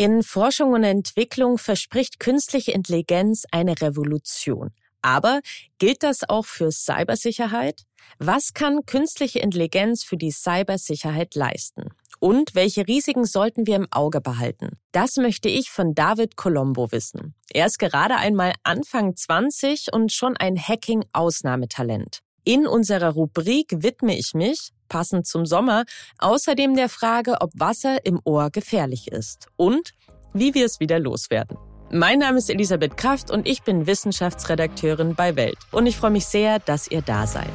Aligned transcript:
In 0.00 0.22
Forschung 0.22 0.74
und 0.74 0.84
Entwicklung 0.84 1.58
verspricht 1.58 2.20
künstliche 2.20 2.70
Intelligenz 2.70 3.46
eine 3.50 3.80
Revolution. 3.80 4.70
Aber 5.02 5.40
gilt 5.78 6.04
das 6.04 6.28
auch 6.28 6.46
für 6.46 6.70
Cybersicherheit? 6.70 7.82
Was 8.20 8.54
kann 8.54 8.86
künstliche 8.86 9.40
Intelligenz 9.40 10.04
für 10.04 10.16
die 10.16 10.30
Cybersicherheit 10.30 11.34
leisten? 11.34 11.88
Und 12.20 12.54
welche 12.54 12.86
Risiken 12.86 13.24
sollten 13.24 13.66
wir 13.66 13.74
im 13.74 13.88
Auge 13.90 14.20
behalten? 14.20 14.78
Das 14.92 15.16
möchte 15.16 15.48
ich 15.48 15.68
von 15.68 15.96
David 15.96 16.36
Colombo 16.36 16.92
wissen. 16.92 17.34
Er 17.52 17.66
ist 17.66 17.80
gerade 17.80 18.14
einmal 18.14 18.52
Anfang 18.62 19.16
20 19.16 19.92
und 19.92 20.12
schon 20.12 20.36
ein 20.36 20.56
Hacking-Ausnahmetalent. 20.56 22.20
In 22.44 22.68
unserer 22.68 23.10
Rubrik 23.14 23.82
widme 23.82 24.16
ich 24.16 24.32
mich, 24.32 24.70
passend 24.88 25.26
zum 25.26 25.46
Sommer, 25.46 25.84
außerdem 26.18 26.74
der 26.74 26.88
Frage, 26.88 27.40
ob 27.40 27.50
Wasser 27.54 28.04
im 28.04 28.20
Ohr 28.24 28.50
gefährlich 28.50 29.12
ist 29.12 29.46
und 29.56 29.92
wie 30.32 30.54
wir 30.54 30.66
es 30.66 30.80
wieder 30.80 30.98
loswerden. 30.98 31.56
Mein 31.90 32.18
Name 32.18 32.38
ist 32.38 32.50
Elisabeth 32.50 32.96
Kraft 32.98 33.30
und 33.30 33.48
ich 33.48 33.62
bin 33.62 33.86
Wissenschaftsredakteurin 33.86 35.14
bei 35.14 35.36
Welt. 35.36 35.56
Und 35.70 35.86
ich 35.86 35.96
freue 35.96 36.10
mich 36.10 36.26
sehr, 36.26 36.58
dass 36.58 36.88
ihr 36.88 37.00
da 37.00 37.26
seid. 37.26 37.48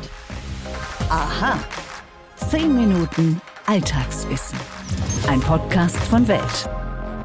Aha. 1.10 1.60
Zehn 2.50 2.76
Minuten 2.76 3.40
Alltagswissen. 3.68 4.60
Ein 5.28 5.40
Podcast 5.40 5.98
von 5.98 6.28
Welt. 6.28 6.83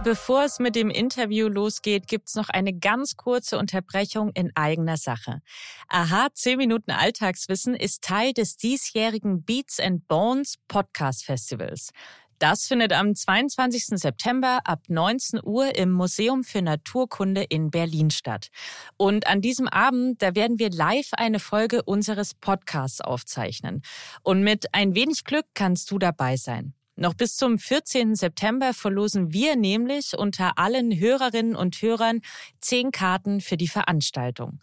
Bevor 0.09 0.45
es 0.45 0.59
mit 0.59 0.75
dem 0.75 0.89
Interview 0.89 1.49
losgeht, 1.49 2.07
gibt's 2.07 2.35
noch 2.35 2.49
eine 2.49 2.73
ganz 2.73 3.19
kurze 3.19 3.59
Unterbrechung 3.59 4.31
in 4.33 4.51
eigener 4.57 4.97
Sache. 4.97 5.43
Aha, 5.87 6.29
10 6.33 6.57
Minuten 6.57 6.93
Alltagswissen 6.93 7.75
ist 7.75 8.05
Teil 8.05 8.33
des 8.33 8.57
diesjährigen 8.57 9.43
Beats 9.43 9.79
and 9.79 10.09
Bones 10.09 10.55
Podcast 10.67 11.27
Festivals. 11.27 11.91
Das 12.39 12.67
findet 12.67 12.95
am 12.95 13.15
22. 13.15 14.01
September 14.01 14.61
ab 14.65 14.81
19 14.89 15.41
Uhr 15.45 15.77
im 15.77 15.93
Museum 15.93 16.43
für 16.43 16.63
Naturkunde 16.63 17.43
in 17.43 17.71
Berlin 17.71 18.11
statt. 18.11 18.49
Und 18.97 19.27
an 19.27 19.43
diesem 19.43 19.69
Abend, 19.69 20.23
da 20.23 20.35
werden 20.35 20.59
wir 20.59 20.71
live 20.71 21.11
eine 21.19 21.39
Folge 21.39 21.83
unseres 21.83 22.33
Podcasts 22.33 23.03
aufzeichnen. 23.03 23.83
Und 24.23 24.43
mit 24.43 24.73
ein 24.73 24.95
wenig 24.95 25.25
Glück 25.25 25.45
kannst 25.53 25.91
du 25.91 25.99
dabei 25.99 26.39
sein. 26.39 26.73
Noch 26.99 27.15
bis 27.15 27.37
zum 27.37 27.61
14. 27.61 28.17
September 28.17 28.75
verlosen 28.75 29.33
wir 29.33 29.55
nämlich 29.55 30.19
unter 30.19 30.59
allen 30.59 30.99
Hörerinnen 30.99 31.55
und 31.55 31.81
Hörern 31.81 32.23
zehn 32.61 32.91
Karten 32.91 33.41
für 33.41 33.57
die 33.57 33.69
Veranstaltung. 33.69 34.59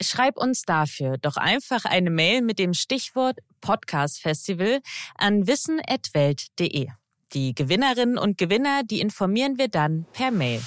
Schreib 0.00 0.38
uns 0.38 0.62
dafür 0.62 1.18
doch 1.18 1.36
einfach 1.36 1.84
eine 1.84 2.08
Mail 2.08 2.40
mit 2.40 2.58
dem 2.58 2.72
Stichwort 2.72 3.40
Podcast 3.60 4.22
Festival 4.22 4.80
an 5.16 5.46
wissen.welt.de. 5.46 6.88
Die 7.34 7.54
Gewinnerinnen 7.54 8.16
und 8.16 8.38
Gewinner, 8.38 8.80
die 8.82 9.00
informieren 9.00 9.58
wir 9.58 9.68
dann 9.68 10.06
per 10.14 10.30
Mail. 10.30 10.62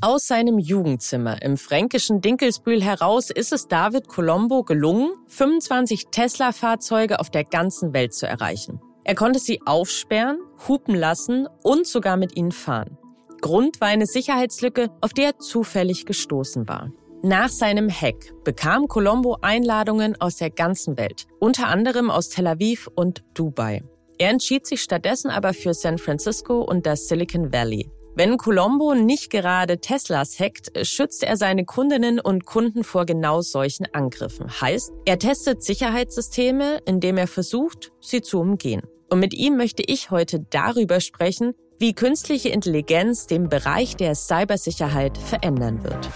Aus 0.00 0.28
seinem 0.28 0.60
Jugendzimmer 0.60 1.42
im 1.42 1.56
fränkischen 1.56 2.20
Dinkelsbühl 2.20 2.80
heraus 2.80 3.30
ist 3.30 3.52
es 3.52 3.66
David 3.66 4.06
Colombo 4.06 4.62
gelungen, 4.62 5.14
25 5.26 6.10
Tesla-Fahrzeuge 6.12 7.18
auf 7.18 7.30
der 7.30 7.42
ganzen 7.42 7.92
Welt 7.92 8.14
zu 8.14 8.28
erreichen. 8.28 8.80
Er 9.04 9.14
konnte 9.14 9.38
sie 9.38 9.60
aufsperren, 9.66 10.38
hupen 10.66 10.94
lassen 10.94 11.46
und 11.62 11.86
sogar 11.86 12.16
mit 12.16 12.36
ihnen 12.36 12.52
fahren. 12.52 12.96
Grund 13.40 13.80
war 13.80 13.88
eine 13.88 14.06
Sicherheitslücke, 14.06 14.88
auf 15.02 15.12
die 15.12 15.22
er 15.22 15.38
zufällig 15.38 16.06
gestoßen 16.06 16.66
war. 16.66 16.90
Nach 17.22 17.48
seinem 17.48 17.90
Hack 17.90 18.32
bekam 18.44 18.88
Colombo 18.88 19.38
Einladungen 19.42 20.18
aus 20.20 20.36
der 20.36 20.50
ganzen 20.50 20.96
Welt, 20.96 21.26
unter 21.40 21.68
anderem 21.68 22.10
aus 22.10 22.30
Tel 22.30 22.46
Aviv 22.46 22.88
und 22.94 23.22
Dubai. 23.34 23.82
Er 24.18 24.30
entschied 24.30 24.66
sich 24.66 24.82
stattdessen 24.82 25.30
aber 25.30 25.52
für 25.52 25.74
San 25.74 25.98
Francisco 25.98 26.60
und 26.62 26.86
das 26.86 27.08
Silicon 27.08 27.52
Valley. 27.52 27.90
Wenn 28.16 28.36
Colombo 28.36 28.94
nicht 28.94 29.30
gerade 29.30 29.80
Teslas 29.80 30.38
hackt, 30.38 30.70
schützt 30.86 31.24
er 31.24 31.36
seine 31.36 31.64
Kundinnen 31.64 32.20
und 32.20 32.46
Kunden 32.46 32.84
vor 32.84 33.06
genau 33.06 33.40
solchen 33.40 33.86
Angriffen. 33.92 34.48
Heißt, 34.60 34.92
er 35.04 35.18
testet 35.18 35.64
Sicherheitssysteme, 35.64 36.78
indem 36.86 37.16
er 37.16 37.26
versucht, 37.26 37.90
sie 38.00 38.22
zu 38.22 38.38
umgehen. 38.38 38.82
Und 39.10 39.20
mit 39.20 39.34
ihm 39.34 39.56
möchte 39.56 39.82
ich 39.86 40.10
heute 40.10 40.40
darüber 40.50 41.00
sprechen, 41.00 41.54
wie 41.78 41.94
künstliche 41.94 42.48
Intelligenz 42.48 43.26
den 43.26 43.48
Bereich 43.48 43.96
der 43.96 44.14
Cybersicherheit 44.14 45.18
verändern 45.18 45.82
wird. 45.84 46.08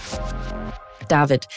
David, 1.09 1.47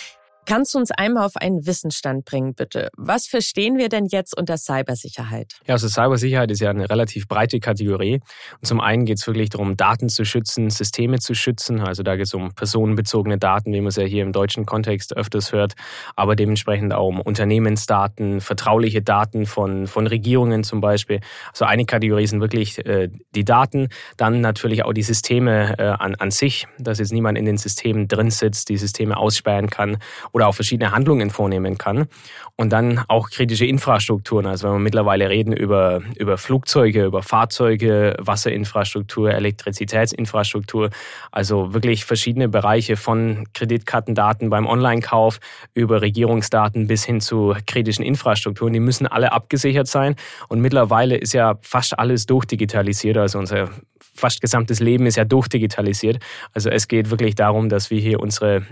Kannst 0.44 0.74
du 0.74 0.78
uns 0.78 0.90
einmal 0.90 1.24
auf 1.24 1.36
einen 1.36 1.66
Wissensstand 1.66 2.24
bringen, 2.24 2.54
bitte? 2.54 2.90
Was 2.96 3.26
verstehen 3.26 3.78
wir 3.78 3.88
denn 3.88 4.06
jetzt 4.06 4.36
unter 4.36 4.56
Cybersicherheit? 4.56 5.52
Ja, 5.66 5.74
also 5.74 5.88
Cybersicherheit 5.88 6.50
ist 6.50 6.60
ja 6.60 6.70
eine 6.70 6.90
relativ 6.90 7.28
breite 7.28 7.60
Kategorie. 7.60 8.14
Und 8.60 8.66
zum 8.66 8.80
einen 8.80 9.04
geht 9.04 9.18
es 9.18 9.26
wirklich 9.28 9.50
darum, 9.50 9.76
Daten 9.76 10.08
zu 10.08 10.24
schützen, 10.24 10.68
Systeme 10.68 11.20
zu 11.20 11.34
schützen. 11.34 11.80
Also 11.80 12.02
da 12.02 12.16
geht 12.16 12.26
es 12.26 12.34
um 12.34 12.54
personenbezogene 12.54 13.38
Daten, 13.38 13.72
wie 13.72 13.80
man 13.80 13.88
es 13.88 13.96
ja 13.96 14.02
hier 14.02 14.24
im 14.24 14.32
deutschen 14.32 14.66
Kontext 14.66 15.16
öfters 15.16 15.52
hört, 15.52 15.74
aber 16.16 16.34
dementsprechend 16.34 16.92
auch 16.92 17.06
um 17.06 17.20
Unternehmensdaten, 17.20 18.40
vertrauliche 18.40 19.00
Daten 19.00 19.46
von, 19.46 19.86
von 19.86 20.08
Regierungen 20.08 20.64
zum 20.64 20.80
Beispiel. 20.80 21.20
Also 21.52 21.66
eine 21.66 21.84
Kategorie 21.84 22.26
sind 22.26 22.40
wirklich 22.40 22.84
äh, 22.84 23.10
die 23.36 23.44
Daten, 23.44 23.90
dann 24.16 24.40
natürlich 24.40 24.84
auch 24.84 24.92
die 24.92 25.04
Systeme 25.04 25.78
äh, 25.78 25.82
an, 25.82 26.16
an 26.16 26.32
sich, 26.32 26.66
dass 26.78 26.98
jetzt 26.98 27.12
niemand 27.12 27.38
in 27.38 27.44
den 27.44 27.58
Systemen 27.58 28.08
drin 28.08 28.30
sitzt, 28.30 28.70
die 28.70 28.76
Systeme 28.76 29.16
aussperren 29.16 29.70
kann 29.70 29.98
oder 30.32 30.48
auch 30.48 30.54
verschiedene 30.54 30.92
Handlungen 30.92 31.30
vornehmen 31.30 31.78
kann. 31.78 32.06
Und 32.56 32.70
dann 32.70 33.02
auch 33.08 33.30
kritische 33.30 33.66
Infrastrukturen. 33.66 34.46
Also 34.46 34.68
wenn 34.68 34.74
wir 34.74 34.80
mittlerweile 34.80 35.28
reden 35.28 35.52
über, 35.52 36.02
über 36.18 36.38
Flugzeuge, 36.38 37.04
über 37.04 37.22
Fahrzeuge, 37.22 38.16
Wasserinfrastruktur, 38.18 39.32
Elektrizitätsinfrastruktur, 39.32 40.90
also 41.30 41.74
wirklich 41.74 42.04
verschiedene 42.04 42.48
Bereiche 42.48 42.96
von 42.96 43.46
Kreditkartendaten 43.54 44.50
beim 44.50 44.66
Online-Kauf 44.66 45.38
über 45.74 46.02
Regierungsdaten 46.02 46.86
bis 46.86 47.04
hin 47.04 47.20
zu 47.20 47.54
kritischen 47.66 48.04
Infrastrukturen, 48.04 48.72
die 48.72 48.80
müssen 48.80 49.06
alle 49.06 49.32
abgesichert 49.32 49.86
sein. 49.86 50.16
Und 50.48 50.60
mittlerweile 50.60 51.16
ist 51.16 51.32
ja 51.32 51.58
fast 51.62 51.98
alles 51.98 52.26
durchdigitalisiert. 52.26 53.16
Also 53.16 53.38
unser 53.38 53.70
fast 54.14 54.40
gesamtes 54.40 54.80
Leben 54.80 55.06
ist 55.06 55.16
ja 55.16 55.24
durchdigitalisiert. 55.24 56.22
Also 56.52 56.70
es 56.70 56.88
geht 56.88 57.10
wirklich 57.10 57.34
darum, 57.34 57.68
dass 57.68 57.90
wir 57.90 58.00
hier 58.00 58.20
unsere 58.20 58.66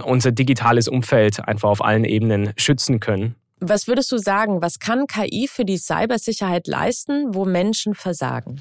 unser 0.00 0.32
digitales 0.32 0.88
Umfeld 0.88 1.46
einfach 1.46 1.68
auf 1.68 1.84
allen 1.84 2.04
Ebenen 2.04 2.52
schützen 2.56 3.00
können. 3.00 3.34
Was 3.64 3.86
würdest 3.86 4.10
du 4.10 4.18
sagen, 4.18 4.60
was 4.60 4.80
kann 4.80 5.06
KI 5.06 5.46
für 5.48 5.64
die 5.64 5.78
Cybersicherheit 5.78 6.66
leisten, 6.66 7.32
wo 7.32 7.44
Menschen 7.44 7.94
versagen? 7.94 8.60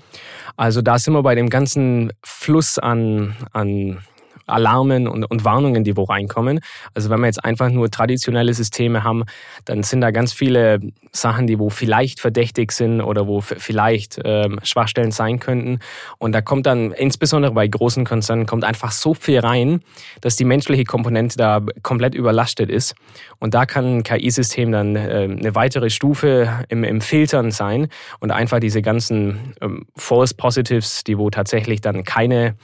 Also 0.58 0.84
da 0.84 1.00
sind 1.00 1.14
wir 1.14 1.24
bei 1.24 1.34
dem 1.34 1.50
ganzen 1.50 2.14
Fluss 2.24 2.78
an, 2.78 3.36
an 3.52 4.04
Alarmen 4.52 5.08
und, 5.08 5.26
und 5.26 5.46
Warnungen, 5.46 5.84
die 5.84 5.98
wo 5.98 6.04
reinkommen. 6.04 6.60
Also 6.94 7.10
wenn 7.10 7.20
wir 7.20 7.28
jetzt 7.28 7.44
einfach 7.44 7.70
nur 7.70 7.90
traditionelle 7.90 8.54
Systeme 8.54 9.04
haben, 9.04 9.24
dann 9.66 9.84
sind 9.84 10.02
da 10.02 10.12
ganz 10.12 10.34
viele 10.34 10.80
Sachen, 11.12 11.48
die 11.48 11.60
wo 11.60 11.70
vielleicht 11.70 12.20
verdächtig 12.20 12.72
sind 12.72 13.02
oder 13.02 13.28
wo 13.28 13.42
vielleicht 13.42 14.20
ähm, 14.24 14.60
Schwachstellen 14.64 15.12
sein 15.12 15.40
könnten. 15.40 15.80
Und 16.18 16.34
da 16.34 16.42
kommt 16.42 16.66
dann, 16.66 16.92
insbesondere 16.92 17.54
bei 17.54 17.68
großen 17.68 18.06
Konzernen, 18.06 18.46
kommt 18.46 18.64
einfach 18.64 18.92
so 18.92 19.14
viel 19.14 19.40
rein, 19.40 19.82
dass 20.22 20.36
die 20.36 20.46
menschliche 20.46 20.84
Komponente 20.84 21.38
da 21.38 21.62
komplett 21.84 22.16
überlastet 22.16 22.70
ist. 22.70 22.96
Und 23.40 23.54
da 23.54 23.66
kann 23.66 23.98
ein 23.98 24.04
KI-System 24.04 24.72
dann 24.72 24.96
äh, 24.96 25.28
eine 25.30 25.56
weitere 25.56 25.90
Stufe 25.90 26.66
im, 26.70 26.84
im 26.84 27.02
Filtern 27.02 27.52
sein 27.52 27.88
und 28.20 28.32
einfach 28.32 28.60
diese 28.60 28.82
ganzen 28.82 29.54
ähm, 29.62 29.86
False 29.96 30.36
Positives, 30.36 31.04
die 31.04 31.18
wo 31.18 31.30
tatsächlich 31.30 31.82
dann 31.82 32.04
keine 32.04 32.56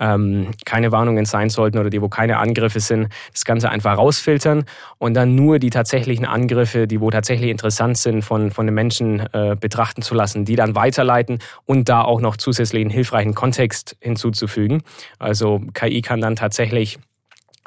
ähm, 0.00 0.50
keine 0.64 0.92
Warnungen 0.92 1.24
sein 1.24 1.50
sollten 1.50 1.78
oder 1.78 1.90
die, 1.90 2.00
wo 2.00 2.08
keine 2.08 2.38
Angriffe 2.38 2.80
sind, 2.80 3.08
das 3.32 3.44
Ganze 3.44 3.70
einfach 3.70 3.96
rausfiltern 3.96 4.64
und 4.98 5.14
dann 5.14 5.34
nur 5.34 5.58
die 5.58 5.70
tatsächlichen 5.70 6.24
Angriffe, 6.24 6.86
die 6.86 7.00
wo 7.00 7.10
tatsächlich 7.10 7.50
interessant 7.50 7.98
sind, 7.98 8.22
von, 8.22 8.50
von 8.50 8.66
den 8.66 8.74
Menschen 8.74 9.20
äh, 9.32 9.56
betrachten 9.58 10.02
zu 10.02 10.14
lassen, 10.14 10.44
die 10.44 10.56
dann 10.56 10.74
weiterleiten 10.74 11.38
und 11.64 11.88
da 11.88 12.02
auch 12.02 12.20
noch 12.20 12.36
zusätzlichen 12.36 12.90
hilfreichen 12.90 13.34
Kontext 13.34 13.96
hinzuzufügen. 14.00 14.82
Also 15.18 15.60
KI 15.74 16.02
kann 16.02 16.20
dann 16.20 16.36
tatsächlich 16.36 16.98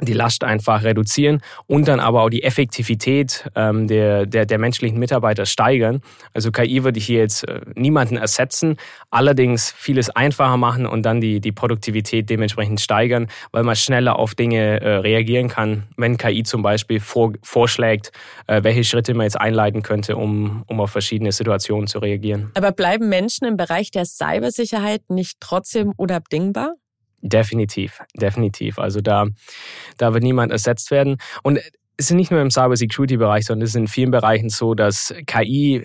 die 0.01 0.13
Last 0.13 0.44
einfach 0.44 0.83
reduzieren 0.83 1.41
und 1.65 1.88
dann 1.88 1.99
aber 1.99 2.23
auch 2.23 2.29
die 2.29 2.44
Effektivität 2.44 3.49
ähm, 3.55 3.88
der, 3.88 4.25
der, 4.25 4.45
der 4.45 4.57
menschlichen 4.59 4.99
Mitarbeiter 4.99 5.45
steigern. 5.45 6.01
Also 6.33 6.51
KI 6.51 6.83
würde 6.83 6.99
hier 6.99 7.19
jetzt 7.19 7.47
äh, 7.47 7.61
niemanden 7.75 8.17
ersetzen, 8.17 8.77
allerdings 9.09 9.71
vieles 9.71 10.09
einfacher 10.09 10.57
machen 10.57 10.85
und 10.85 11.03
dann 11.03 11.21
die, 11.21 11.39
die 11.39 11.51
Produktivität 11.51 12.29
dementsprechend 12.29 12.79
steigern, 12.79 13.27
weil 13.51 13.63
man 13.63 13.75
schneller 13.75 14.19
auf 14.19 14.35
Dinge 14.35 14.81
äh, 14.81 14.97
reagieren 14.97 15.47
kann, 15.49 15.83
wenn 15.97 16.17
KI 16.17 16.44
zum 16.44 16.61
Beispiel 16.61 16.99
vor, 16.99 17.33
vorschlägt, 17.41 18.11
äh, 18.47 18.63
welche 18.63 18.83
Schritte 18.83 19.13
man 19.13 19.23
jetzt 19.23 19.39
einleiten 19.39 19.81
könnte, 19.81 20.15
um, 20.15 20.63
um 20.67 20.79
auf 20.79 20.91
verschiedene 20.91 21.31
Situationen 21.31 21.88
zu 21.88 21.99
reagieren. 21.99 22.51
Aber 22.53 22.71
bleiben 22.71 23.09
Menschen 23.09 23.47
im 23.47 23.57
Bereich 23.57 23.91
der 23.91 24.05
Cybersicherheit 24.05 25.01
nicht 25.09 25.38
trotzdem 25.39 25.94
unabdingbar? 25.95 26.73
Definitiv, 27.21 27.99
definitiv. 28.15 28.79
Also 28.79 29.01
da, 29.01 29.25
da 29.97 30.13
wird 30.13 30.23
niemand 30.23 30.51
ersetzt 30.51 30.91
werden. 30.91 31.17
Und 31.43 31.59
es 31.97 32.11
ist 32.11 32.15
nicht 32.15 32.31
nur 32.31 32.41
im 32.41 32.51
Cyber-Security-Bereich, 32.51 33.45
sondern 33.45 33.63
es 33.63 33.71
ist 33.71 33.75
in 33.75 33.87
vielen 33.87 34.11
Bereichen 34.11 34.49
so, 34.49 34.75
dass 34.75 35.13
KI 35.25 35.83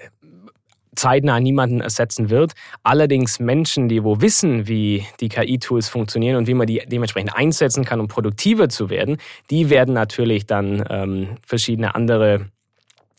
zeitnah 0.94 1.40
niemanden 1.40 1.80
ersetzen 1.80 2.28
wird. 2.28 2.52
Allerdings 2.82 3.40
Menschen, 3.40 3.88
die 3.88 4.04
wo 4.04 4.20
wissen, 4.20 4.68
wie 4.68 5.06
die 5.20 5.30
KI-Tools 5.30 5.88
funktionieren 5.88 6.36
und 6.36 6.46
wie 6.46 6.54
man 6.54 6.66
die 6.66 6.82
dementsprechend 6.86 7.34
einsetzen 7.34 7.84
kann, 7.84 8.00
um 8.00 8.08
produktiver 8.08 8.68
zu 8.68 8.90
werden, 8.90 9.16
die 9.50 9.70
werden 9.70 9.94
natürlich 9.94 10.46
dann 10.46 10.84
ähm, 10.90 11.38
verschiedene 11.46 11.94
andere 11.94 12.46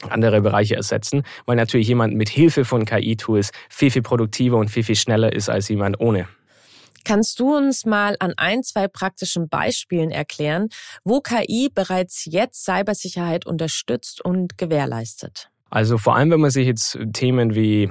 andere 0.09 0.41
Bereiche 0.41 0.75
ersetzen, 0.75 1.23
weil 1.45 1.55
natürlich 1.55 1.87
jemand 1.87 2.13
mit 2.13 2.27
Hilfe 2.27 2.65
von 2.65 2.83
KI-Tools 2.83 3.51
viel, 3.69 3.89
viel 3.89 4.01
produktiver 4.01 4.57
und 4.57 4.69
viel, 4.69 4.83
viel 4.83 4.97
schneller 4.97 5.31
ist 5.31 5.47
als 5.47 5.69
jemand 5.69 6.01
ohne. 6.01 6.27
Kannst 7.03 7.39
du 7.39 7.55
uns 7.55 7.85
mal 7.85 8.15
an 8.19 8.33
ein, 8.37 8.63
zwei 8.63 8.87
praktischen 8.87 9.49
Beispielen 9.49 10.11
erklären, 10.11 10.69
wo 11.03 11.21
KI 11.21 11.69
bereits 11.73 12.25
jetzt 12.25 12.65
Cybersicherheit 12.65 13.45
unterstützt 13.45 14.23
und 14.23 14.57
gewährleistet? 14.57 15.49
Also 15.69 15.97
vor 15.97 16.15
allem, 16.15 16.31
wenn 16.31 16.39
man 16.39 16.51
sich 16.51 16.67
jetzt 16.67 16.97
Themen 17.13 17.55
wie 17.55 17.89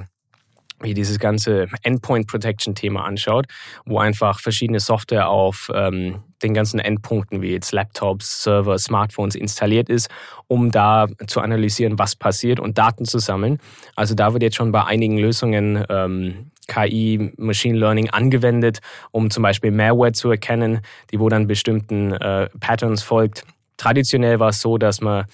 wie 0.83 0.93
dieses 0.93 1.17
ganze 1.17 1.67
Endpoint 1.81 2.27
Protection 2.27 2.75
Thema 2.75 3.05
anschaut, 3.05 3.45
wo 3.85 3.99
einfach 3.99 4.39
verschiedene 4.39 4.79
Software 4.79 5.29
auf 5.29 5.71
ähm, 5.73 6.23
den 6.43 6.53
ganzen 6.53 6.79
Endpunkten 6.79 7.41
wie 7.41 7.51
jetzt 7.51 7.71
Laptops, 7.71 8.43
Server, 8.43 8.77
Smartphones 8.77 9.35
installiert 9.35 9.89
ist, 9.89 10.09
um 10.47 10.71
da 10.71 11.07
zu 11.27 11.39
analysieren, 11.39 11.97
was 11.99 12.15
passiert 12.15 12.59
und 12.59 12.77
Daten 12.77 13.05
zu 13.05 13.19
sammeln. 13.19 13.59
Also 13.95 14.13
da 14.13 14.33
wird 14.33 14.43
jetzt 14.43 14.57
schon 14.57 14.71
bei 14.71 14.83
einigen 14.83 15.17
Lösungen 15.17 15.85
ähm, 15.89 16.51
KI, 16.67 17.33
Machine 17.37 17.77
Learning 17.77 18.09
angewendet, 18.09 18.79
um 19.11 19.29
zum 19.29 19.43
Beispiel 19.43 19.71
Malware 19.71 20.11
zu 20.13 20.29
erkennen, 20.29 20.81
die 21.11 21.19
wo 21.19 21.29
dann 21.29 21.47
bestimmten 21.47 22.13
äh, 22.13 22.49
Patterns 22.59 23.03
folgt 23.03 23.45
Traditionell 23.77 24.39
war 24.39 24.49
es 24.49 24.61
so, 24.61 24.77
dass 24.77 25.01
man 25.01 25.25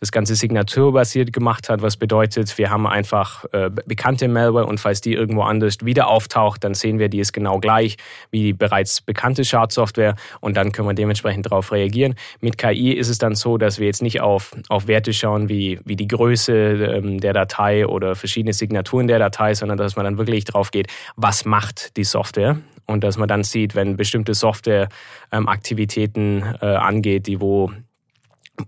das 0.00 0.12
Ganze 0.12 0.34
signaturbasiert 0.34 1.32
gemacht 1.32 1.68
hat, 1.68 1.82
was 1.82 1.96
bedeutet, 1.96 2.56
wir 2.56 2.70
haben 2.70 2.86
einfach 2.86 3.44
äh, 3.52 3.70
bekannte 3.86 4.28
Malware 4.28 4.66
und 4.66 4.78
falls 4.78 5.00
die 5.00 5.14
irgendwo 5.14 5.42
anders 5.42 5.78
wieder 5.82 6.08
auftaucht, 6.08 6.62
dann 6.64 6.74
sehen 6.74 6.98
wir, 6.98 7.08
die 7.08 7.18
ist 7.18 7.32
genau 7.32 7.58
gleich 7.58 7.96
wie 8.30 8.42
die 8.42 8.52
bereits 8.52 9.00
bekannte 9.00 9.44
Schadsoftware 9.44 10.14
und 10.40 10.56
dann 10.56 10.72
können 10.72 10.88
wir 10.88 10.94
dementsprechend 10.94 11.46
darauf 11.46 11.72
reagieren. 11.72 12.14
Mit 12.40 12.56
KI 12.58 12.92
ist 12.92 13.08
es 13.08 13.18
dann 13.18 13.34
so, 13.34 13.58
dass 13.58 13.78
wir 13.78 13.86
jetzt 13.86 14.02
nicht 14.02 14.20
auf, 14.20 14.54
auf 14.68 14.86
Werte 14.86 15.12
schauen 15.12 15.48
wie, 15.48 15.80
wie 15.84 15.96
die 15.96 16.08
Größe 16.08 16.52
ähm, 16.52 17.20
der 17.20 17.32
Datei 17.32 17.86
oder 17.86 18.14
verschiedene 18.14 18.52
Signaturen 18.52 19.08
der 19.08 19.18
Datei, 19.18 19.54
sondern 19.54 19.78
dass 19.78 19.96
man 19.96 20.04
dann 20.04 20.18
wirklich 20.18 20.44
drauf 20.44 20.70
geht, 20.70 20.88
was 21.16 21.44
macht 21.44 21.96
die 21.96 22.04
Software 22.04 22.58
und 22.86 23.04
dass 23.04 23.18
man 23.18 23.28
dann 23.28 23.44
sieht, 23.44 23.74
wenn 23.74 23.96
bestimmte 23.96 24.34
Software 24.34 24.88
ähm, 25.30 25.46
äh, 25.46 26.66
angeht, 26.66 27.26
die 27.26 27.40
wo 27.40 27.70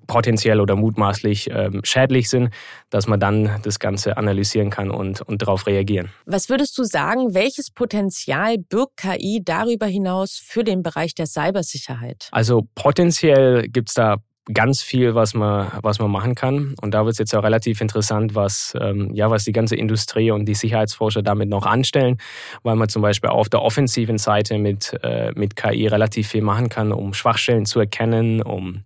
potenziell 0.07 0.61
oder 0.61 0.77
mutmaßlich 0.77 1.51
ähm, 1.51 1.81
schädlich 1.85 2.29
sind, 2.29 2.51
dass 2.91 3.07
man 3.07 3.21
dann 3.21 3.61
das 3.63 3.79
Ganze 3.79 4.17
analysieren 4.17 4.71
kann 4.71 4.91
und, 4.91 5.21
und 5.23 5.43
darauf 5.43 5.67
reagieren. 5.67 6.11
Was 6.27 6.49
würdest 6.49 6.77
du 6.79 6.85
sagen, 6.85 7.35
welches 7.35 7.71
Potenzial 7.71 8.59
birgt 8.59 8.97
KI 8.97 9.43
darüber 9.45 9.87
hinaus 9.87 10.41
für 10.43 10.65
den 10.65 10.83
Bereich 10.83 11.15
der 11.15 11.27
Cybersicherheit? 11.27 12.29
Also 12.33 12.67
potenziell 12.75 13.69
gibt 13.69 13.89
es 13.89 13.95
da 13.95 14.17
ganz 14.53 14.83
viel, 14.83 15.15
was 15.15 15.35
man, 15.35 15.71
was 15.83 15.99
man 15.99 16.11
machen 16.11 16.35
kann. 16.35 16.75
Und 16.81 16.93
da 16.93 17.05
wird 17.05 17.13
es 17.13 17.19
jetzt 17.19 17.35
auch 17.35 17.43
relativ 17.43 17.81
interessant, 17.81 18.35
was, 18.35 18.75
ähm, 18.81 19.11
ja, 19.15 19.31
was 19.31 19.45
die 19.45 19.53
ganze 19.53 19.77
Industrie 19.77 20.31
und 20.31 20.47
die 20.47 20.55
Sicherheitsforscher 20.55 21.23
damit 21.23 21.49
noch 21.49 21.67
anstellen, 21.67 22.19
weil 22.63 22.77
man 22.77 22.89
zum 22.89 23.03
Beispiel 23.03 23.31
auf 23.31 23.49
der 23.49 23.63
offensiven 23.63 24.19
Seite 24.19 24.59
mit, 24.59 24.99
äh, 25.03 25.33
mit 25.35 25.57
KI 25.57 25.87
relativ 25.87 26.29
viel 26.29 26.43
machen 26.43 26.69
kann, 26.69 26.93
um 26.93 27.15
Schwachstellen 27.15 27.67
zu 27.67 27.81
erkennen, 27.81 28.43
um 28.43 28.85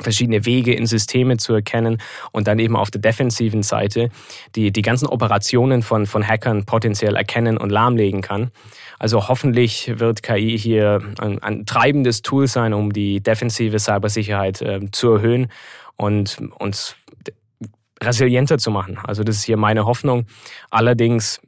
verschiedene 0.00 0.44
Wege 0.44 0.74
in 0.74 0.86
Systeme 0.86 1.36
zu 1.36 1.54
erkennen 1.54 1.98
und 2.32 2.46
dann 2.46 2.58
eben 2.58 2.76
auf 2.76 2.90
der 2.90 3.00
defensiven 3.00 3.62
Seite 3.62 4.10
die, 4.54 4.70
die 4.70 4.82
ganzen 4.82 5.06
Operationen 5.06 5.82
von, 5.82 6.06
von 6.06 6.26
Hackern 6.26 6.64
potenziell 6.64 7.16
erkennen 7.16 7.56
und 7.56 7.70
lahmlegen 7.70 8.20
kann. 8.20 8.50
Also 8.98 9.28
hoffentlich 9.28 9.98
wird 9.98 10.22
KI 10.22 10.58
hier 10.58 11.00
ein, 11.18 11.42
ein 11.42 11.66
treibendes 11.66 12.22
Tool 12.22 12.46
sein, 12.46 12.74
um 12.74 12.92
die 12.92 13.20
defensive 13.20 13.78
Cybersicherheit 13.78 14.60
äh, 14.62 14.80
zu 14.90 15.12
erhöhen 15.12 15.48
und 15.96 16.38
uns 16.58 16.96
resilienter 18.02 18.58
zu 18.58 18.70
machen. 18.70 18.98
Also 19.02 19.24
das 19.24 19.36
ist 19.36 19.44
hier 19.44 19.56
meine 19.56 19.84
Hoffnung. 19.84 20.26
Allerdings 20.70 21.40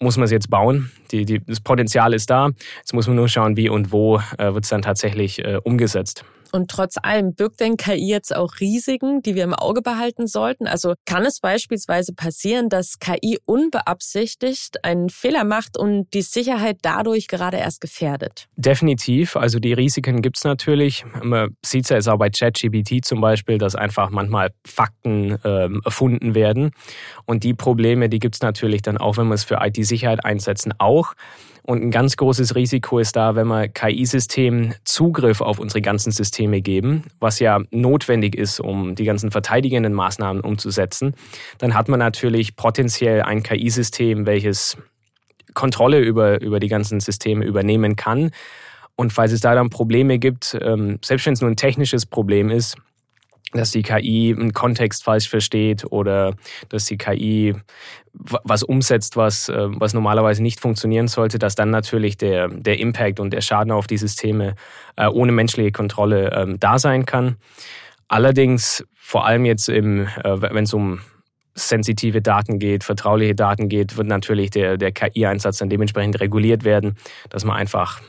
muss 0.00 0.16
man 0.16 0.24
es 0.24 0.30
jetzt 0.30 0.50
bauen. 0.50 0.90
Die, 1.10 1.24
die, 1.24 1.44
das 1.44 1.60
Potenzial 1.60 2.14
ist 2.14 2.30
da. 2.30 2.50
Jetzt 2.78 2.94
muss 2.94 3.06
man 3.06 3.16
nur 3.16 3.28
schauen, 3.28 3.56
wie 3.56 3.68
und 3.68 3.92
wo 3.92 4.18
äh, 4.38 4.54
wird 4.54 4.64
es 4.64 4.70
dann 4.70 4.82
tatsächlich 4.82 5.44
äh, 5.44 5.58
umgesetzt. 5.62 6.24
Und 6.52 6.70
trotz 6.70 6.96
allem 7.02 7.34
birgt 7.34 7.60
denn 7.60 7.76
KI 7.76 8.08
jetzt 8.08 8.34
auch 8.34 8.60
Risiken, 8.60 9.22
die 9.22 9.34
wir 9.34 9.44
im 9.44 9.54
Auge 9.54 9.82
behalten 9.82 10.26
sollten? 10.26 10.66
Also 10.66 10.94
kann 11.06 11.24
es 11.24 11.40
beispielsweise 11.40 12.12
passieren, 12.14 12.68
dass 12.68 12.98
KI 12.98 13.38
unbeabsichtigt 13.44 14.84
einen 14.84 15.08
Fehler 15.08 15.44
macht 15.44 15.76
und 15.78 16.12
die 16.14 16.22
Sicherheit 16.22 16.78
dadurch 16.82 17.28
gerade 17.28 17.58
erst 17.58 17.80
gefährdet? 17.80 18.48
Definitiv. 18.56 19.36
Also 19.36 19.58
die 19.58 19.72
Risiken 19.72 20.22
gibt 20.22 20.38
es 20.38 20.44
natürlich. 20.44 21.04
Man 21.22 21.56
sieht 21.64 21.84
es 21.84 21.90
ja 21.90 21.96
jetzt 21.96 22.08
auch 22.08 22.18
bei 22.18 22.30
ChatGPT 22.30 23.04
zum 23.04 23.20
Beispiel, 23.20 23.58
dass 23.58 23.74
einfach 23.74 24.10
manchmal 24.10 24.50
Fakten 24.66 25.38
ähm, 25.44 25.80
erfunden 25.84 26.34
werden. 26.34 26.72
Und 27.26 27.44
die 27.44 27.54
Probleme, 27.54 28.08
die 28.08 28.18
gibt 28.18 28.36
es 28.36 28.42
natürlich 28.42 28.82
dann 28.82 28.98
auch, 28.98 29.16
wenn 29.16 29.28
wir 29.28 29.34
es 29.34 29.44
für 29.44 29.58
IT-Sicherheit 29.60 30.24
einsetzen, 30.24 30.72
auch. 30.78 31.14
Und 31.68 31.82
ein 31.82 31.90
ganz 31.90 32.16
großes 32.16 32.54
Risiko 32.54 32.98
ist 32.98 33.14
da, 33.14 33.34
wenn 33.34 33.46
wir 33.46 33.68
KI-Systemen 33.68 34.74
Zugriff 34.84 35.42
auf 35.42 35.58
unsere 35.58 35.82
ganzen 35.82 36.12
Systeme 36.12 36.62
geben, 36.62 37.04
was 37.20 37.40
ja 37.40 37.60
notwendig 37.70 38.36
ist, 38.36 38.58
um 38.58 38.94
die 38.94 39.04
ganzen 39.04 39.30
verteidigenden 39.30 39.92
Maßnahmen 39.92 40.42
umzusetzen. 40.42 41.14
Dann 41.58 41.74
hat 41.74 41.90
man 41.90 41.98
natürlich 41.98 42.56
potenziell 42.56 43.20
ein 43.20 43.42
KI-System, 43.42 44.24
welches 44.24 44.78
Kontrolle 45.52 46.00
über, 46.00 46.40
über 46.40 46.58
die 46.58 46.68
ganzen 46.68 47.00
Systeme 47.00 47.44
übernehmen 47.44 47.96
kann. 47.96 48.30
Und 48.96 49.12
falls 49.12 49.32
es 49.32 49.40
da 49.40 49.54
dann 49.54 49.68
Probleme 49.68 50.18
gibt, 50.18 50.56
ähm, 50.62 50.98
selbst 51.04 51.26
wenn 51.26 51.34
es 51.34 51.42
nur 51.42 51.50
ein 51.50 51.56
technisches 51.56 52.06
Problem 52.06 52.48
ist, 52.48 52.78
dass 53.52 53.70
die 53.70 53.82
KI 53.82 54.34
einen 54.36 54.52
Kontext 54.52 55.04
falsch 55.04 55.28
versteht 55.28 55.84
oder 55.90 56.34
dass 56.68 56.84
die 56.86 56.98
KI 56.98 57.54
was 58.12 58.62
umsetzt, 58.62 59.16
was, 59.16 59.48
äh, 59.48 59.68
was 59.68 59.94
normalerweise 59.94 60.42
nicht 60.42 60.60
funktionieren 60.60 61.08
sollte, 61.08 61.38
dass 61.38 61.54
dann 61.54 61.70
natürlich 61.70 62.16
der, 62.16 62.48
der 62.48 62.78
Impact 62.78 63.20
und 63.20 63.32
der 63.32 63.40
Schaden 63.40 63.72
auf 63.72 63.86
die 63.86 63.96
Systeme 63.96 64.54
äh, 64.96 65.06
ohne 65.06 65.32
menschliche 65.32 65.72
Kontrolle 65.72 66.32
ähm, 66.32 66.58
da 66.60 66.78
sein 66.78 67.06
kann. 67.06 67.36
Allerdings, 68.08 68.84
vor 68.94 69.26
allem 69.26 69.44
jetzt, 69.44 69.68
im, 69.68 70.06
äh, 70.24 70.40
wenn 70.40 70.64
es 70.64 70.74
um 70.74 71.00
sensitive 71.54 72.22
Daten 72.22 72.58
geht, 72.58 72.84
vertrauliche 72.84 73.34
Daten 73.34 73.68
geht, 73.68 73.96
wird 73.96 74.06
natürlich 74.06 74.50
der, 74.50 74.76
der 74.76 74.92
KI-Einsatz 74.92 75.58
dann 75.58 75.68
dementsprechend 75.68 76.20
reguliert 76.20 76.64
werden, 76.64 76.96
dass 77.30 77.44
man 77.44 77.56
einfach 77.56 78.00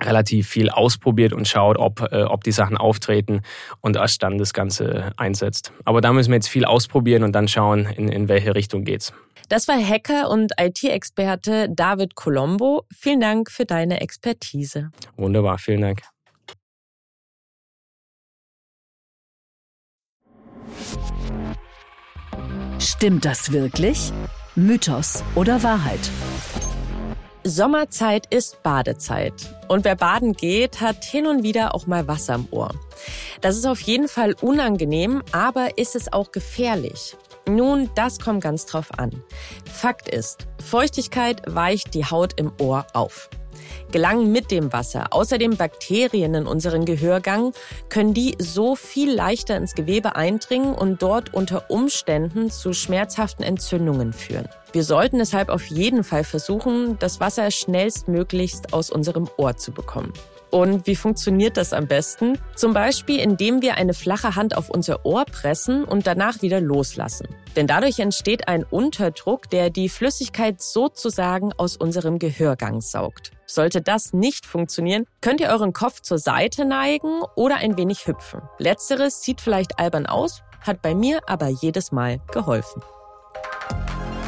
relativ 0.00 0.48
viel 0.48 0.70
ausprobiert 0.70 1.32
und 1.32 1.46
schaut, 1.48 1.78
ob, 1.78 2.12
äh, 2.12 2.22
ob 2.22 2.44
die 2.44 2.52
Sachen 2.52 2.76
auftreten 2.76 3.42
und 3.80 3.96
erst 3.96 4.22
dann 4.22 4.38
das 4.38 4.52
Ganze 4.52 5.12
einsetzt. 5.16 5.72
Aber 5.84 6.00
da 6.00 6.12
müssen 6.12 6.30
wir 6.30 6.36
jetzt 6.36 6.48
viel 6.48 6.64
ausprobieren 6.64 7.22
und 7.22 7.32
dann 7.32 7.48
schauen, 7.48 7.86
in, 7.86 8.08
in 8.08 8.28
welche 8.28 8.54
Richtung 8.54 8.84
geht's. 8.84 9.12
Das 9.48 9.68
war 9.68 9.76
Hacker 9.76 10.30
und 10.30 10.52
IT-Experte 10.58 11.68
David 11.70 12.14
Colombo. 12.14 12.84
Vielen 12.94 13.20
Dank 13.20 13.50
für 13.50 13.66
deine 13.66 14.00
Expertise. 14.00 14.90
Wunderbar, 15.16 15.58
vielen 15.58 15.82
Dank. 15.82 16.02
Stimmt 22.78 23.24
das 23.24 23.52
wirklich? 23.52 24.12
Mythos 24.54 25.22
oder 25.34 25.62
Wahrheit? 25.62 26.10
Sommerzeit 27.44 28.26
ist 28.32 28.62
Badezeit. 28.62 29.32
Und 29.66 29.84
wer 29.84 29.96
baden 29.96 30.32
geht, 30.32 30.80
hat 30.80 31.04
hin 31.04 31.26
und 31.26 31.42
wieder 31.42 31.74
auch 31.74 31.86
mal 31.86 32.06
Wasser 32.06 32.36
im 32.36 32.46
Ohr. 32.50 32.70
Das 33.40 33.56
ist 33.56 33.66
auf 33.66 33.80
jeden 33.80 34.06
Fall 34.06 34.34
unangenehm, 34.40 35.22
aber 35.32 35.76
ist 35.76 35.96
es 35.96 36.12
auch 36.12 36.30
gefährlich? 36.30 37.16
Nun, 37.48 37.90
das 37.96 38.20
kommt 38.20 38.42
ganz 38.42 38.66
drauf 38.66 38.96
an. 38.96 39.24
Fakt 39.64 40.08
ist, 40.08 40.46
Feuchtigkeit 40.64 41.42
weicht 41.46 41.94
die 41.94 42.04
Haut 42.04 42.38
im 42.38 42.52
Ohr 42.60 42.86
auf 42.92 43.28
gelangen 43.90 44.32
mit 44.32 44.50
dem 44.50 44.72
Wasser 44.72 45.06
außerdem 45.10 45.56
Bakterien 45.56 46.34
in 46.34 46.46
unseren 46.46 46.84
Gehörgang, 46.84 47.52
können 47.88 48.14
die 48.14 48.36
so 48.38 48.76
viel 48.76 49.12
leichter 49.12 49.56
ins 49.56 49.74
Gewebe 49.74 50.16
eindringen 50.16 50.74
und 50.74 51.02
dort 51.02 51.34
unter 51.34 51.70
Umständen 51.70 52.50
zu 52.50 52.72
schmerzhaften 52.72 53.44
Entzündungen 53.44 54.12
führen. 54.12 54.48
Wir 54.72 54.84
sollten 54.84 55.18
deshalb 55.18 55.50
auf 55.50 55.66
jeden 55.66 56.02
Fall 56.02 56.24
versuchen, 56.24 56.98
das 56.98 57.20
Wasser 57.20 57.50
schnellstmöglichst 57.50 58.72
aus 58.72 58.90
unserem 58.90 59.28
Ohr 59.36 59.56
zu 59.56 59.72
bekommen. 59.72 60.12
Und 60.52 60.86
wie 60.86 60.96
funktioniert 60.96 61.56
das 61.56 61.72
am 61.72 61.86
besten? 61.86 62.38
Zum 62.56 62.74
Beispiel, 62.74 63.18
indem 63.20 63.62
wir 63.62 63.76
eine 63.76 63.94
flache 63.94 64.36
Hand 64.36 64.54
auf 64.54 64.68
unser 64.68 65.06
Ohr 65.06 65.24
pressen 65.24 65.82
und 65.82 66.06
danach 66.06 66.42
wieder 66.42 66.60
loslassen. 66.60 67.26
Denn 67.56 67.66
dadurch 67.66 67.98
entsteht 68.00 68.48
ein 68.48 68.62
Unterdruck, 68.62 69.48
der 69.48 69.70
die 69.70 69.88
Flüssigkeit 69.88 70.60
sozusagen 70.60 71.54
aus 71.54 71.78
unserem 71.78 72.18
Gehörgang 72.18 72.82
saugt. 72.82 73.30
Sollte 73.46 73.80
das 73.80 74.12
nicht 74.12 74.44
funktionieren, 74.44 75.06
könnt 75.22 75.40
ihr 75.40 75.48
euren 75.48 75.72
Kopf 75.72 76.02
zur 76.02 76.18
Seite 76.18 76.66
neigen 76.66 77.22
oder 77.34 77.56
ein 77.56 77.78
wenig 77.78 78.06
hüpfen. 78.06 78.42
Letzteres 78.58 79.22
sieht 79.22 79.40
vielleicht 79.40 79.78
albern 79.78 80.04
aus, 80.04 80.42
hat 80.60 80.82
bei 80.82 80.94
mir 80.94 81.20
aber 81.26 81.48
jedes 81.48 81.92
Mal 81.92 82.20
geholfen. 82.30 82.82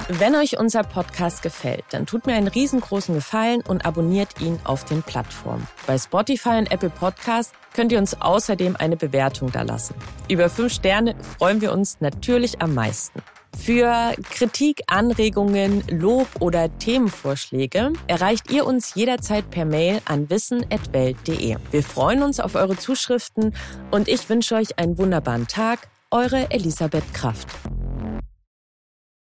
Wenn 0.08 0.34
euch 0.34 0.58
unser 0.58 0.82
Podcast 0.82 1.40
gefällt, 1.40 1.84
dann 1.90 2.04
tut 2.04 2.26
mir 2.26 2.34
einen 2.34 2.48
riesengroßen 2.48 3.14
Gefallen 3.14 3.62
und 3.66 3.86
abonniert 3.86 4.38
ihn 4.38 4.58
auf 4.64 4.84
den 4.84 5.02
Plattformen. 5.02 5.66
Bei 5.86 5.96
Spotify 5.96 6.58
und 6.58 6.70
Apple 6.70 6.90
Podcast 6.90 7.54
könnt 7.72 7.90
ihr 7.90 7.98
uns 7.98 8.20
außerdem 8.20 8.76
eine 8.76 8.96
Bewertung 8.96 9.50
dalassen. 9.50 9.96
Über 10.28 10.50
fünf 10.50 10.74
Sterne 10.74 11.14
freuen 11.38 11.62
wir 11.62 11.72
uns 11.72 12.00
natürlich 12.00 12.60
am 12.60 12.74
meisten. 12.74 13.22
Für 13.56 14.14
Kritik, 14.30 14.82
Anregungen, 14.88 15.82
Lob 15.88 16.28
oder 16.40 16.76
Themenvorschläge 16.76 17.94
erreicht 18.06 18.50
ihr 18.50 18.66
uns 18.66 18.94
jederzeit 18.94 19.48
per 19.50 19.64
Mail 19.64 20.02
an 20.04 20.28
wissen.welt.de. 20.28 21.56
Wir 21.70 21.82
freuen 21.82 22.22
uns 22.22 22.40
auf 22.40 22.56
eure 22.56 22.76
Zuschriften 22.76 23.54
und 23.90 24.08
ich 24.08 24.28
wünsche 24.28 24.56
euch 24.56 24.78
einen 24.78 24.98
wunderbaren 24.98 25.46
Tag. 25.46 25.88
Eure 26.10 26.50
Elisabeth 26.50 27.14
Kraft. 27.14 27.48